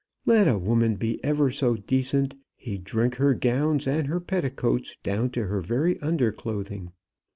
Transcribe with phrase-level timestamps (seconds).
[0.25, 5.29] Let a woman be ever so decent, he'd drink her gowns and her petticoats, down
[5.33, 6.91] to her very underclothing.